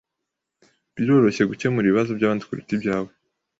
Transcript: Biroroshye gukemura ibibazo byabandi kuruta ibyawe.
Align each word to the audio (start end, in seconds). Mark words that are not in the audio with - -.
Biroroshye 0.95 1.43
gukemura 1.51 1.85
ibibazo 1.87 2.11
byabandi 2.17 2.43
kuruta 2.47 2.71
ibyawe. 2.77 3.11